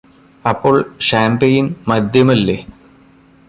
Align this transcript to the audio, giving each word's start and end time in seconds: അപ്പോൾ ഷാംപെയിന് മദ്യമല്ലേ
അപ്പോൾ 0.45 0.75
ഷാംപെയിന് 0.99 1.73
മദ്യമല്ലേ 1.87 2.57